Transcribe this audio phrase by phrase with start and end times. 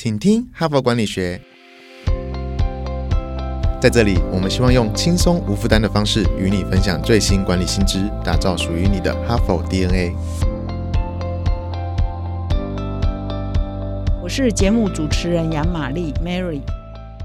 [0.00, 1.40] 请听哈佛管理学。
[3.82, 10.14] 在这里，我们希望用轻松无负担的方式与你分享最新管理新知，打造属于你的哈佛 DNA。
[14.22, 16.60] 我是节目主持人杨玛丽 Mary。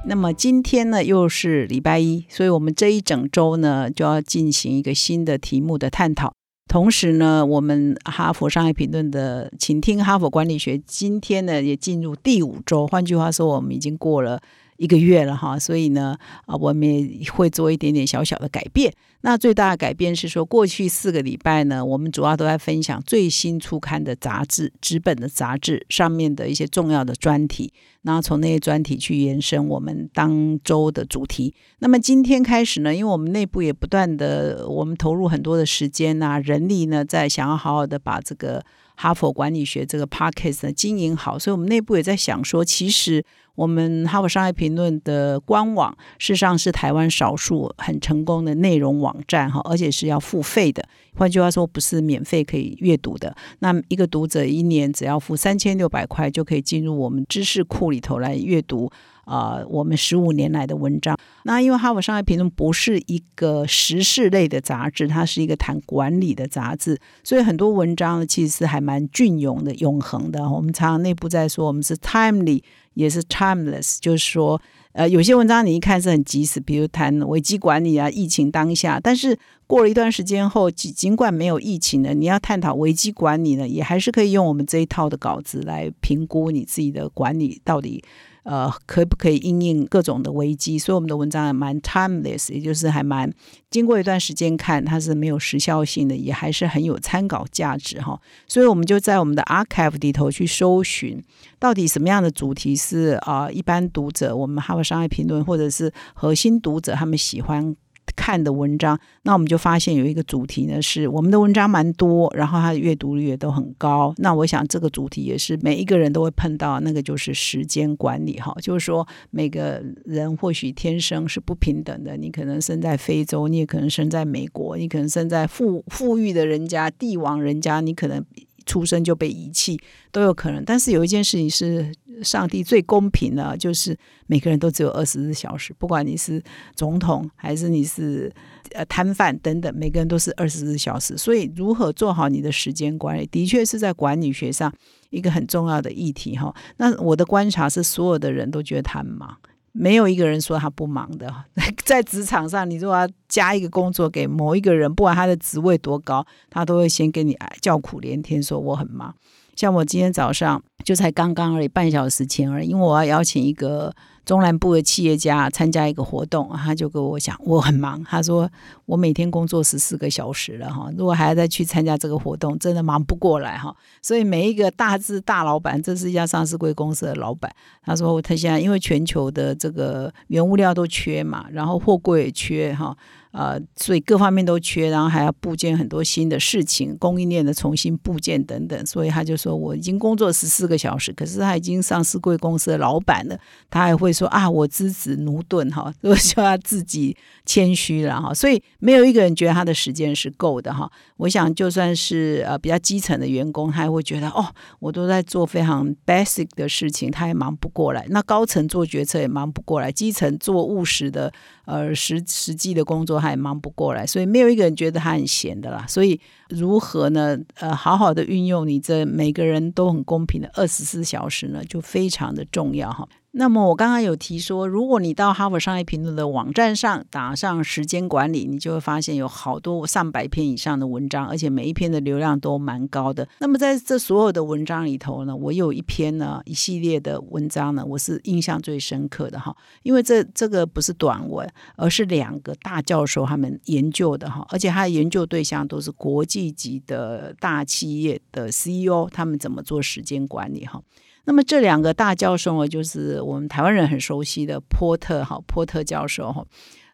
[0.04, 6.34] 那么今天呢，又是礼拜一，所以我们这一整周呢，就要进行一个新的题目的探讨。
[6.68, 12.88] 同时呢，我们哈佛商业评论的，请听哈佛管理学，今天呢也进入第五周。
[12.88, 14.42] 换句话说，我们已经过了。
[14.84, 16.84] 一个月了哈，所以呢，啊，我们
[17.22, 18.94] 也会做一点点小小的改变。
[19.22, 31.54] 那最大的改变是说，过去四个礼拜呢，我们主要都在分享最新出刊的杂志、纸本的杂志上面的一些重要的专题，然后从那些专题去延伸我们当周的主题。
[31.80, 38.62] 那么今天开始呢，因为我们内部也不断的，我们投入很多的时间呐、人力呢，在想要好好的把这个
[38.96, 43.24] 哈佛管理学这个 podcast 呢经营好，所以我们内部也在想说，其实。
[43.56, 50.84] 我们哈佛商业评论的官网，事实上是台湾少数很成功的内容网站哈，而且是要付费的。
[51.14, 53.36] 换句话说，不是免费可以阅读的。
[53.60, 58.90] 那一个读者一年只要付三千六百块，就可以进入我们知识库里头来阅读。
[59.26, 70.50] 啊，我们十五年来的文章，那因为《哈佛商业评论》不是一个时事类的杂志，它是一个谈管理的杂志，所以很多文章其实是还蛮隽永的、永恒的。
[70.50, 72.62] 我们常常内部在说，我们是 timely，
[72.96, 88.04] 也是 timeless，就是说，呃，有些文章你一看是很及时，比如谈危机管理啊、疫情当下，但是过了一段时间后，尽尽管没有疫情呢，你要探讨危机管理呢，也还是可以用我们这一套的稿子来评估你自己的管理到底。
[88.44, 90.78] 呃，可不可以应应各种的危机？
[90.78, 93.32] 所以我们的文章还蛮 timeless，也就是还蛮
[93.72, 98.20] 经过一段时间看，它是没有时效性的，也还是很有参考价值哈。
[98.48, 101.24] 所以我们就在我们的 archive 里头去搜寻，
[101.58, 107.76] 到底什么样的主题是啊，一般读者，我们哈佛商业评论或者是核心读者他们喜欢。
[108.16, 114.14] 看的文章，那我们就发现有一个主题呢，是我们的文章蛮多，然后它的阅读率也都很高。
[114.18, 128.24] 那我想这个主题也是每一个人都会碰到，那个就是时间管理哈，就是说每个人或许天生是不平等的，你可能生在非洲，你也可能生在美国，你可能生在富富裕的人家、帝王人家，你可能。
[128.66, 129.78] 出生就被遗弃
[130.10, 131.94] 都有可能，但是有一件事情是
[132.24, 133.98] 上帝最公平的，就是
[134.28, 136.42] 每个人都只有二十四小时，不管你是
[136.76, 138.34] 总统还是你是
[138.72, 141.18] 呃摊贩等等，每个人都是二十四小时。
[141.18, 144.74] 所以如何做好你的时间管理，的确是在管理学上
[145.10, 146.54] 一个很重要的议题哈。
[146.78, 149.38] 那我的观察是，所有的人都觉得他很忙。
[149.76, 151.34] 没有一个人说他不忙的，
[151.84, 159.16] 在职场上，你如果要加一个工作给某一个人，不管他的职位多高，他都会先跟你叫苦连天，说我很忙。
[159.56, 163.94] 像我今天早上就才刚刚而已，半小时前而已，因为我要邀请一个。
[164.26, 168.02] 中南部的企业家参加一个活动，他就跟我讲，我很忙。
[168.06, 168.50] 他说
[168.86, 173.76] 我每天工作十四个小时了哈，如果还要再去参加这个活动，真的忙不过来哈。
[174.02, 182.96] 所以每一个大字大老板，这是一家上市贵公司的老板，他说他现在因为全球的这个原物料都缺嘛，然后货柜也缺哈。
[183.34, 193.36] 呃，所以各方面都缺，然后还要部件很多新的事情，供应链的重新部件等等，所以他就说我已经工作十四个小时，可是他已经上市贵公司的老板了，
[193.72, 200.88] 他还会说啊，我资子奴钝哈，都需要自己谦虚了哈，所以没有一个人觉得他的时间是够的哈。
[201.18, 204.46] 我想就算是呃比较基层的员工，他也会觉得哦，
[204.78, 208.06] 我都在做非常 basic 的事情，他也忙不过来。
[208.10, 211.34] 那高层做决策也忙不过来，基层做务实的。
[211.66, 215.86] 呃，实实际的工作还忙不过来，所以没有一个人觉得他很闲的啦。
[215.88, 216.20] 所以
[216.50, 217.38] 如何呢？
[217.56, 223.08] 呃，好好的运用你这每个人都很公平的二十四小时呢，就非常的重要哈。
[223.36, 233.28] 那么我刚刚有提说，如果你到哈佛商业评论的网站上打上时间管理，你就会发现有好多上百篇以上的文章，而且每一篇的流量都蛮高的。
[233.40, 250.80] 那么在这所有的文章里头呢，我有一篇呢一系列的文章呢，我是印象最深刻的哈，因为这这个不是短文，而是两个大教授他们研究的哈，而且他的研究对象都是国际级的大企业的 CEO，他们怎么做时间管理哈。
[251.26, 256.46] 那么这两个大教授呢，就是我们台湾人很熟悉的波特哈，波特教授哈，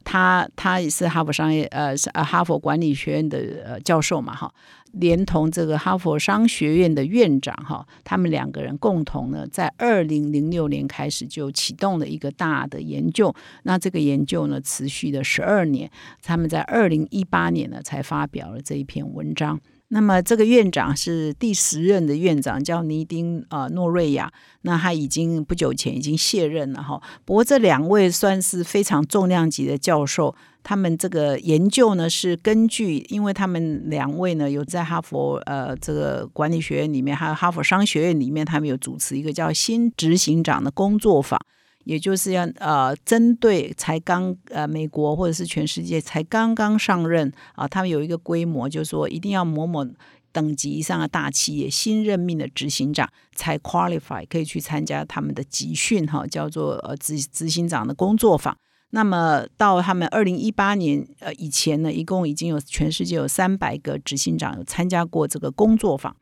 [0.03, 4.53] 他他也是哈佛商业呃呃哈佛管理学院的呃教授嘛哈，
[4.93, 13.33] 连同这个哈佛商学院的院长哈，他们两个人共同呢，在二零零六年开始就启动了一个大的研究，
[13.63, 15.89] 那这个研究呢持续了十二年，
[16.21, 19.59] 他们在二零一八年呢才发表了这一篇文章。
[19.91, 24.31] 那么这个院长是第十任的院长，叫尼丁啊诺瑞亚。
[24.61, 27.01] 那他已经不久前已经卸任了哈。
[27.25, 41.39] 不过这两位算是非常重量级的教授，他们这个研究呢是根据，因为他们两位呢有在哈佛呃这个管理学院里面，还有哈佛商学院里面，他们有主持一个叫新执行长的工作坊。
[41.89, 49.83] 也就是要呃，针对才刚呃美国或者是全世界才刚刚上任啊，他们有一个规模，就是说一定要某某
[50.31, 58.55] 等级以上的大企业新任命的执行长才 qualify 可以去参加他们的集训哈，叫做呃执执行长的工作坊。
[58.91, 66.15] 那么到他们二零一八年呃以前呢，一共已经有全世界有三百个执行长有参加过这个工作坊。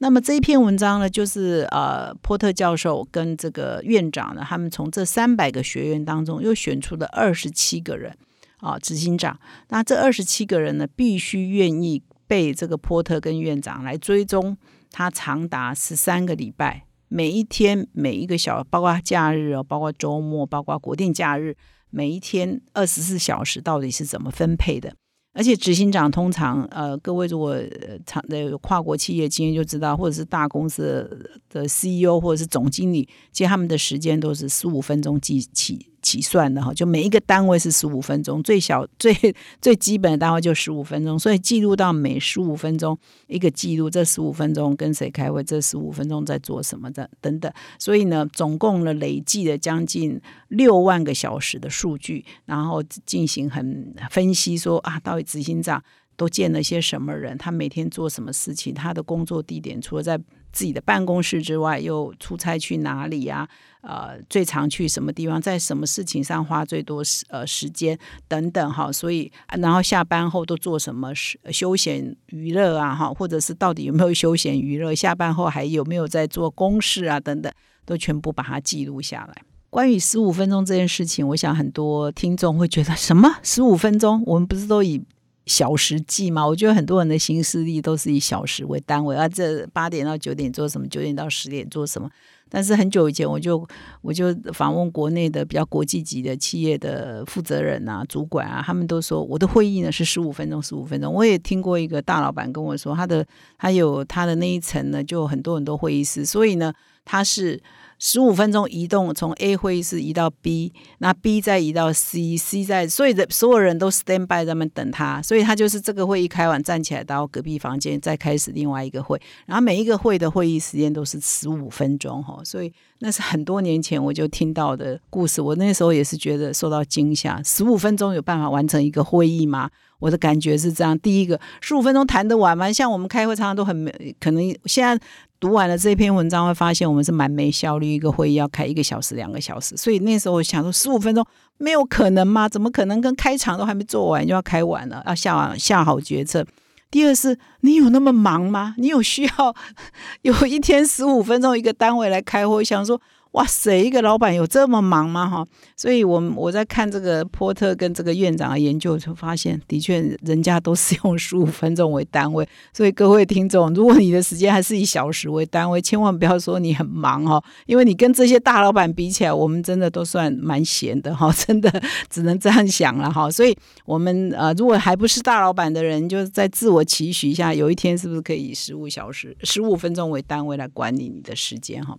[0.00, 8.16] 那么这一篇文章呢，就是呃，波特教授跟这个院长呢，他们从这三百个学员当中又选出了二十七个人
[8.58, 9.38] 啊，执行长。
[9.70, 14.56] 那这二十七个人呢，必须愿意被这个波特跟院长来追踪
[14.92, 21.56] 他长达十三个礼拜，每一天每一个小，包括假日哦，包括周末，包括国定假日，
[21.90, 24.94] 每一天二十四小时到底是怎么分配的？
[25.38, 27.56] 而且执行长通常，呃，各位如果
[28.04, 31.08] 长的跨国企业经验就知道，或者是大公司
[31.48, 35.87] 的 CEO 或者是总经理，其实他们的时间都是十五分钟计起。
[36.02, 39.14] 起算的哈，就每一个单位是十五分钟，最小 最
[39.60, 55.82] 最基本的单位就十五分钟，所以记录到每十五分钟一个记录，这十五分钟跟谁开会，这十五分钟在做什么的等等，所以呢，总共呢累计了将近六万个小时的数据，然后进行很分析，说啊，到底执行长
[56.16, 60.20] 都见了些什么人，他每天做什么事情，他的工作地点除了在。
[60.52, 63.48] 自己的办公室之外，又出差去哪里呀？
[63.80, 65.40] 呃，最常去什么地方？
[65.40, 67.96] 在什么事情上花最多时呃时间
[68.26, 68.90] 等等哈？
[68.90, 69.30] 所以，
[69.60, 71.12] 然后下班后都做什么
[71.52, 72.92] 休闲娱乐啊？
[72.94, 74.92] 哈，或者是到底有没有休闲娱乐？
[74.94, 77.20] 下班后还有没有在做公事啊？
[77.20, 77.52] 等等，
[77.84, 79.42] 都全部把它记录下来。
[79.70, 83.36] 关于十五分钟这件事情，我想很多听众会觉得什么？
[83.44, 84.22] 十五分钟？
[84.26, 85.00] 我们不是都以？
[85.48, 89.26] 小时计嘛，我觉得很多人的行事历都是以小时为单位啊。
[89.26, 90.86] 这八点到九点做什么？
[90.86, 92.08] 九点到十点做什么？
[92.50, 93.66] 但是很久以前，我就
[94.00, 101.12] 我就访问国内的比较国际级的企业的负责人啊、主管啊，他们都说我的会议呢是十五分钟，十五分钟。
[101.12, 103.26] 我也听过一个大老板跟我说，他的
[103.58, 106.72] 他有他的那一层呢，就很多很多会议室，所以呢，
[107.04, 107.60] 他是。
[107.98, 129.70] 十五分钟移动，从 A 会议室移到 B，那 B 再移到 C，C 在，所以的所有人都 stand by 在那边等他，所以他就是这个会议开完站起来到隔壁房间再开始另外一个会，然后每一个会的会议时间都是十五分钟哈，所以那是很多年前我就听到的故事，我那时候也是觉得受到惊吓，十五分钟有办法完成一个会议吗？
[129.98, 132.72] 我的感觉是这样，第一个十五分钟谈得完吗？
[132.72, 134.98] 像我们开会常常都很可能现在。
[135.40, 139.76] 读完了这篇文章，会发现我们是蛮没效率，一个会议要开一个小时、两个小时。
[139.76, 141.24] 所以那时候我想说，十五分钟
[141.58, 142.48] 没有可能吗？
[142.48, 145.00] 怎么可能跟开场都还没做完就要开完了？
[145.06, 146.44] 要下下好决策。
[146.90, 148.74] 第二是，你有那么忙吗？
[148.78, 149.54] 你有需要
[150.22, 152.64] 有一天十五分钟一个单位来开会？
[152.64, 153.00] 想说。
[153.32, 155.28] 哇塞，一个老板有这么忙吗？
[155.28, 155.46] 哈，
[155.76, 162.48] 所以，我我在看这个波特跟这个院长的研究，就发现，的确，人家都是用十五分钟为单位。
[162.72, 171.70] 所以，各位听众，如果你的时间还是以小时为单位，千万不要说你很忙哈，因为你跟这些大老板比起来，我们真的都算蛮闲的哈， 真的
[172.08, 173.30] 只能这样想了哈。
[173.30, 181.98] 所以，我们呃，如果还不是大老板的人，就在自我期许一下，有一天是不是可以以十五小时、十五分钟为单位来管理你的时间哈？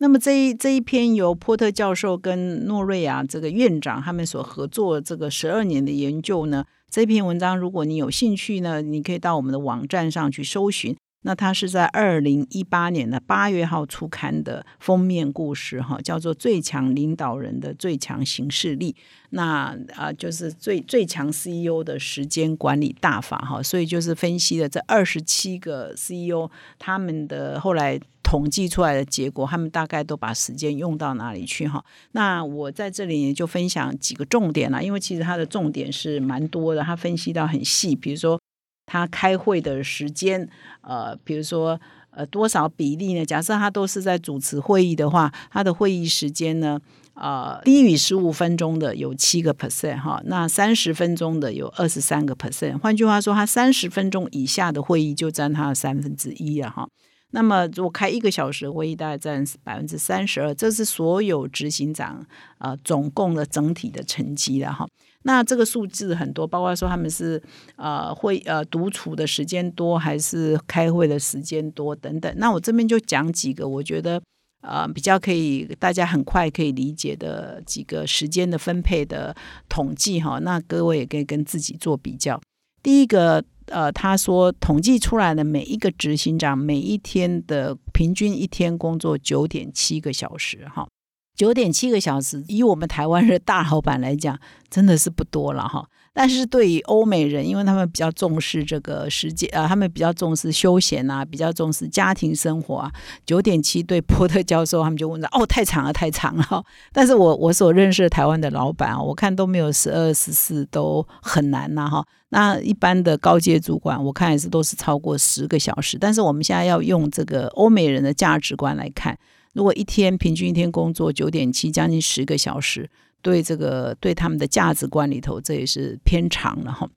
[0.00, 10.96] 那么这一这一篇由波特教授跟诺瑞亚这个院长他们所合作这个十二年的研究呢，这篇文章如果你有兴趣呢，你可以到我们的网站上去搜寻。
[11.22, 18.92] 那它是在二零一八年的八月号出刊的封面故事哈，叫做《最强领导人的最强行事力》。
[19.30, 23.60] 那啊，就是最最强 CEO 的时间管理大法哈。
[23.60, 28.00] 所以就是分析了这二十七个 CEO 他们的后来。
[28.28, 31.82] 统计出来的结果，他们大概都把时间用到哪里去哈？
[32.12, 38.38] 那我在这里就分享几个重点了，因为其实它的重点是蛮多的，他分析到很细，比如说
[38.84, 40.46] 他开会的时间，
[40.82, 41.80] 呃，比如说
[42.10, 43.24] 呃多少比例呢？
[43.24, 46.78] 假设他都是在主持会议的话，他的会议时间呢，
[47.14, 52.78] 呃，低于十五分钟的有七个 percent 哈，那三十分钟的有二十三个 percent。
[52.78, 56.86] 换句话说，他三十分钟以下的会议就占他的三分之一了哈。
[57.30, 62.24] 那么如果开一个小时会议，大概占百分之三十二，这是所有执行长
[62.56, 64.88] 啊总共的整体的成绩了哈。
[65.24, 67.42] 那这个数字很多，包括说他们是
[67.76, 72.32] 呃会呃独处的时间多，还是开会的时间多等等。
[72.38, 74.22] 那我这边就讲几个，我觉得
[74.62, 79.36] 呃比较可以大家很快可以理解的几个时间的分配的
[79.68, 80.38] 统计哈。
[80.38, 82.40] 那各位也可以跟自己做比较。
[82.82, 83.44] 第一个。
[83.70, 90.88] 呃，他说统计出来的每一个执行长每一天的平均一天工作九点七个小时，哈，
[91.34, 95.88] 九点七个小时，以我们台湾的大老板来讲，真的是不多了，哈。
[96.20, 102.90] 但是对于欧美人，因为他们比较重视这个时间啊，他们比较重视休闲啊，比较重视家庭生活啊。
[103.24, 112.04] 九点七对波特教授，他们就问他：“哦，太长了，太长了。”但是我我所认识的台湾的老板啊，我看都没有十二十四，都很难呐哈。
[112.30, 115.96] 那一般的高阶主管，我看也是都是超过十个小时。
[115.96, 119.16] 但是我们现在要用这个欧美人的价值观来看，
[119.54, 122.90] 如果一天平均一天工作九点七，将近十个小时。
[123.22, 126.88] 对这个对他们的价值观里头，这也是偏长了哈。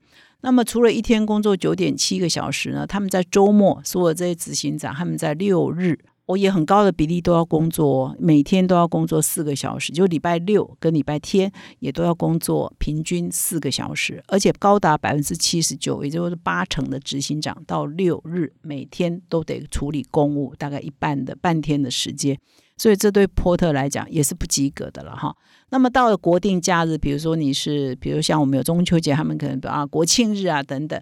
[0.41, 5.99] 那么除了一天工作九点七个小时呢，他们在周末所有这些执行长，他们在六日。
[6.27, 22.37] 我也很高的比例都要工作，每天都要工作四个小时，就礼拜六跟礼拜天也都要工作，平均四个小时，而且高达百分之七十九，也就是八成的执行长到六日每天都得处理公务，大概一半的半天的时间，
[22.81, 25.35] 所以这对波特来讲也是不及格的了哈。
[25.69, 30.99] 那么到了国定假日，比如说你是，比如像我们有中秋节，他们可能啊国庆日啊等等。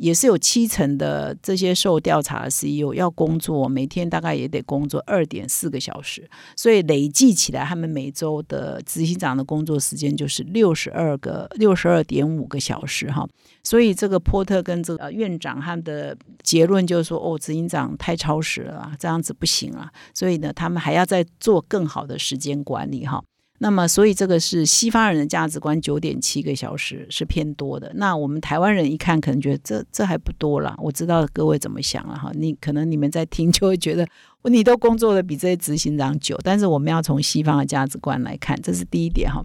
[0.00, 13.28] 也是有七成的这些受调查的 CEO 要工作，每天大概也得工作二点四个小时，所以累计起来，他们每周的执行长的工作时间就是六十二个六十二点五个小时哈。
[13.62, 19.92] 所以这个波特跟这个院长他的结论就是说，哦，执行长太超时了，这样子不行啊。
[20.14, 23.22] 所以呢，他们还要再做更好的时间管理哈。
[23.62, 27.92] 那么，所以这个是西方人的价值观，九点七个小时是偏多的。
[27.94, 30.74] 那我们台湾人一看，可能觉得这这还不多了。
[30.78, 34.06] 我知道各位怎么想了哈，你可能你们在听就会觉得，
[34.44, 36.38] 你都工作的比这些执行长久。
[36.42, 39.44] 但是我们要从西方的价值观来看，这是第一点哈。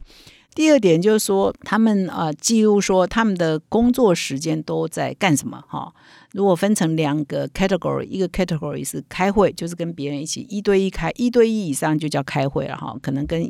[0.56, 5.94] 第二点就是说，他们呃记录说他们的工作时间都在干什么哈。
[6.32, 12.98] 如果分成两个 category，一个 category 是开会，就是跟别人一起一对一开，一对一以上就叫开会了哈。
[13.02, 13.46] 可能跟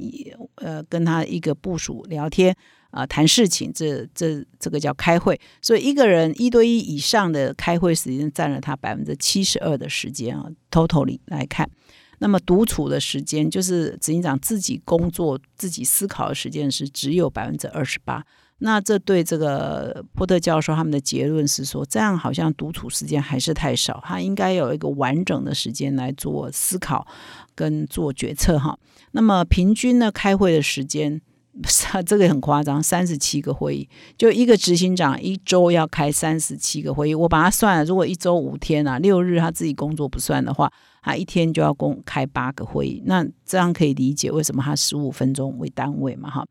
[0.56, 2.56] 呃跟他一个部署聊天
[2.90, 5.40] 啊谈事情，这这这个叫开会。
[5.62, 11.70] 所以一个人一对一以上的开会时间占了他百分之七十二的时间啊，totally 来看。
[12.20, 18.26] 那么独处的时间，就是执行长自己工作、自己思考的时间是只有百分之二十八。
[18.60, 27.06] 那这对这个波特教授他们的结论是说，这样好像独处时间还是太少，他应该有一个完整的时间来做思考
[27.54, 28.80] 跟做决策哈。
[29.12, 31.22] 那么平均呢，开会的时间，
[31.62, 37.16] 不 是这个很夸张，三十七个会议，就一个执行长一周要开三十七个会议。
[37.16, 40.72] 我把它算了，如果一周五天啊，六日他自己工作不算的话，
[41.02, 43.02] 他一天就要公开八个会议。
[43.06, 46.46] 那这样可以理解为什么他十五分钟为单位嘛哈。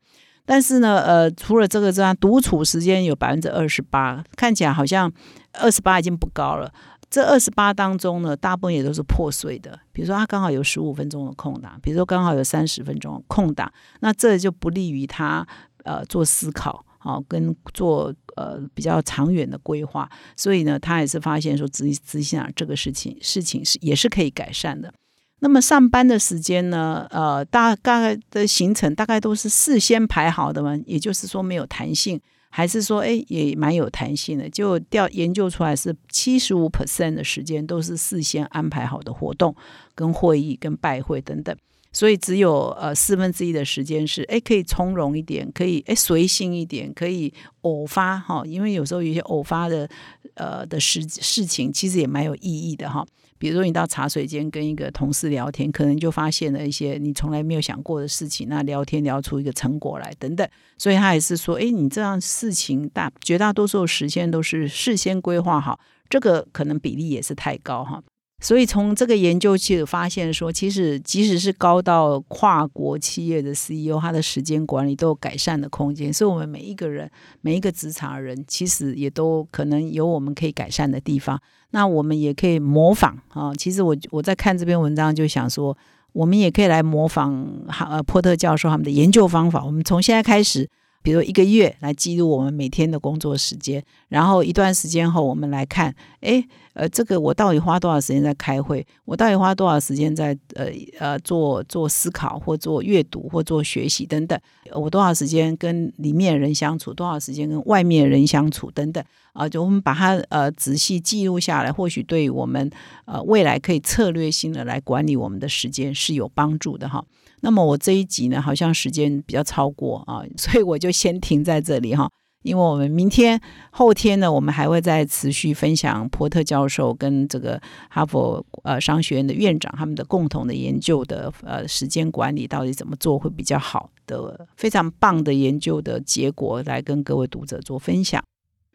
[0.47, 5.11] 但是呢，呃，除了这个之外，独处时间有百分之二十八，看起来好像
[5.53, 6.71] 二十八已经不高了。
[7.09, 9.79] 这二十八当中呢，大部分也都是破碎的。
[9.93, 13.71] 比如说，他刚好有十五分钟的空档，比如说刚好有三十分钟的空档，
[14.01, 15.47] 那这就不利于他
[15.83, 20.09] 呃做思考，好跟做呃比较长远的规划。
[20.35, 24.93] 所以呢，他也是发现说，执执行啊这个事情事情是也是可以改善的。
[25.39, 27.05] 那么上班的时间呢？
[27.11, 32.19] 呃，大概的行程大概都是事先排好的嘛，也就是说没有弹性，
[32.57, 34.49] 还是说，哎，也蛮有弹性的。
[34.49, 39.53] 就调研究出来是七十五 percent 的时间都是事先安排好的活动、
[39.93, 41.53] 跟会议、跟拜会等等，
[41.91, 47.33] 所以只有呃四分之一的时间是，哎，可以从容一点，可以哎随性一点，可以
[47.63, 49.89] 偶发哈，因为有时候有些偶发的
[50.35, 53.05] 呃的事事情，其实也蛮有意义的哈。
[53.37, 58.47] 比如说，你到茶水间跟一个同事聊天，可能就发现了一些你从来没有想过的事情。
[58.47, 60.47] 那聊天聊出一个成果来，等等。
[60.77, 68.01] 所以他也是说，哎，你这样事情大绝大多数时间都是事先规划好，这个可能比例也是太高哈。
[68.41, 76.13] 所以从这个研究其实发现说，其实即使是高到跨国企业的 CEO，他的时间管理都有改善的空间。
[76.13, 77.09] 所以，我们每一个人，
[77.41, 81.41] 每一个职场人，其实也都可能有我们可以改善的地方。
[81.71, 83.53] 那我们也可以模仿啊。
[83.55, 85.75] 其实我我在看这篇文章就想说，
[86.11, 89.63] 我们也可以来模仿哈呃波特教授他们的研究方法。
[89.65, 90.69] 我们从现在开始。
[91.05, 96.43] 比如一个月来记录我们每天的工作时间，然后一段时间后我们来看，哎，
[96.73, 98.83] 呃，这个我到底花多少时间在开会？
[99.05, 100.65] 我到底花多少时间在呃
[100.97, 104.39] 呃做做思考或做阅读或做学习等等？
[104.73, 106.91] 我多少时间跟里面人相处？
[106.91, 109.03] 多少时间跟外面人相处等等？
[109.33, 112.67] 啊，就我们把它呃仔细记录下来，或许对于我们
[113.05, 117.05] 呃未来可以策略性的来管理我们的时间是有帮助的哈。
[117.41, 122.09] 那么我这一集呢，好像时间比较超过啊，所以我就先停在这里哈。
[122.43, 138.23] 因为我们明天、后天呢，我们还会再持续分享波特教授跟这个哈佛呃商学院的院长他们的共同的研究的呃时间管理到底怎么做会比较好的非常棒的研究的结果来跟各位读者做分享。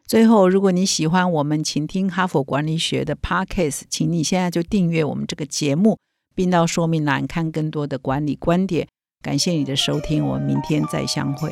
[0.05, 5.97] 最后，如果你喜欢我们请听哈佛管理学的 Podcast，请你现在就订阅我们这个节目。
[6.41, 8.87] 并到说明栏看更多的管理观点。
[9.21, 11.51] 感谢你的收听，我们明天再相会。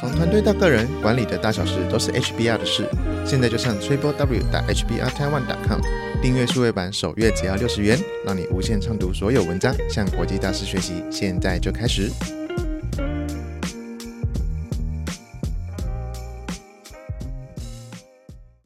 [0.00, 2.90] 从团队到个人，管理的大小事都是 HBR 的事。
[3.24, 5.80] 现在就上 triple w 打 HBRTaiwan.com
[6.20, 7.96] 订阅数位版，首月只要六十元，
[8.26, 11.04] 让你无限畅读所有文章，向国际大师学习。
[11.08, 12.10] 现在就开始。